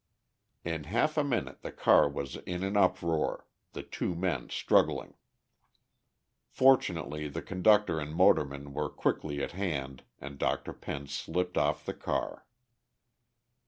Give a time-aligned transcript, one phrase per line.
[0.65, 5.13] In half a minute the car was in an uproar, the two men struggling.
[6.47, 10.73] Fortunately the conductor and motorman were quickly at hand, and Dr.
[10.73, 12.47] Penn slipped off the car.